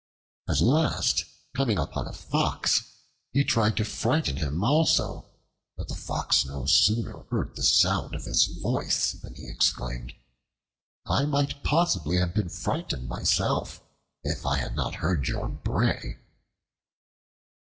[0.49, 2.81] At last coming upon a Fox,
[3.33, 5.29] he tried to frighten him also,
[5.77, 10.13] but the Fox no sooner heard the sound of his voice than he exclaimed,
[11.05, 13.79] "I might possibly have been frightened myself,
[14.23, 16.17] if I had not heard your bray."